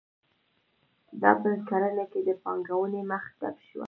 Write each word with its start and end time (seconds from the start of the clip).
دا 1.21 1.31
په 1.41 1.49
کرنه 1.67 2.05
کې 2.11 2.19
د 2.27 2.29
پانګونې 2.43 3.01
مخه 3.11 3.31
ډپ 3.41 3.57
شوه. 3.67 3.79